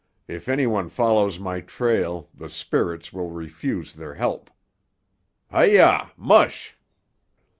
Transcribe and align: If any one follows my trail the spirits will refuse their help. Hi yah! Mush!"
If 0.27 0.49
any 0.49 0.65
one 0.65 0.89
follows 0.89 1.37
my 1.37 1.61
trail 1.61 2.27
the 2.33 2.49
spirits 2.49 3.13
will 3.13 3.29
refuse 3.29 3.93
their 3.93 4.15
help. 4.15 4.49
Hi 5.51 5.65
yah! 5.65 6.09
Mush!" 6.17 6.75